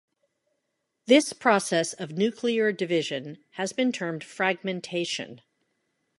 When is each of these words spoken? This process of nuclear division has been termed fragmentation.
This 1.05 1.31
process 1.31 1.93
of 1.93 2.13
nuclear 2.13 2.71
division 2.71 3.37
has 3.51 3.71
been 3.71 3.91
termed 3.91 4.23
fragmentation. 4.23 5.41